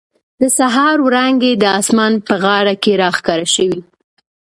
[0.41, 3.81] د سهار وړانګې د اسمان په غاړه کې را ښکاره شوې.